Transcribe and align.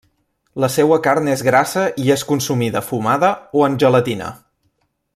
La 0.63 0.69
seua 0.75 0.97
carn 1.07 1.29
és 1.33 1.43
grassa 1.49 1.83
i 2.05 2.09
és 2.15 2.23
consumida 2.31 2.83
fumada 2.89 3.31
o 3.61 3.67
en 3.71 3.77
gelatina. 3.85 4.35